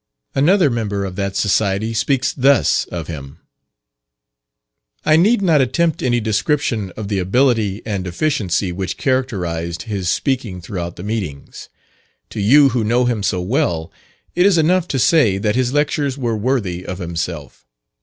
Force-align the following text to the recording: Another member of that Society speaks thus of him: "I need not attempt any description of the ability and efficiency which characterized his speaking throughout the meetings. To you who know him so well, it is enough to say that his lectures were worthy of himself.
Another 0.33 0.71
member 0.71 1.05
of 1.05 1.15
that 1.17 1.35
Society 1.35 1.93
speaks 1.93 2.33
thus 2.33 2.85
of 2.85 3.05
him: 3.05 3.37
"I 5.05 5.15
need 5.15 5.43
not 5.43 5.61
attempt 5.61 6.01
any 6.01 6.19
description 6.19 6.89
of 6.97 7.07
the 7.07 7.19
ability 7.19 7.83
and 7.85 8.07
efficiency 8.07 8.71
which 8.71 8.97
characterized 8.97 9.83
his 9.83 10.09
speaking 10.09 10.59
throughout 10.59 10.95
the 10.95 11.03
meetings. 11.03 11.69
To 12.31 12.39
you 12.39 12.69
who 12.69 12.83
know 12.83 13.05
him 13.05 13.21
so 13.21 13.41
well, 13.43 13.91
it 14.33 14.47
is 14.47 14.57
enough 14.57 14.87
to 14.87 14.97
say 14.97 15.37
that 15.37 15.55
his 15.55 15.71
lectures 15.71 16.17
were 16.17 16.35
worthy 16.35 16.83
of 16.83 16.97
himself. 16.97 17.67